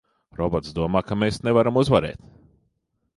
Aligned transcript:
Robots 0.37 0.73
domā, 0.77 1.03
ka 1.11 1.17
mēs 1.25 1.37
nevaram 1.49 1.77
uzvarēt! 1.83 2.25